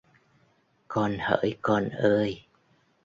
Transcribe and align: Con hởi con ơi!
Con 0.87 1.17
hởi 1.19 1.57
con 1.61 1.89
ơi! 1.89 2.43